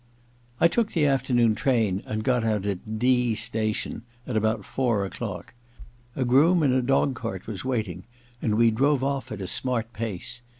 [0.59, 5.53] I took the afternoon train and got out at D station at about four o'clock.
[6.15, 8.05] A groom in a dog Hcart was waiting,
[8.41, 10.41] and we drove off at a smart pace.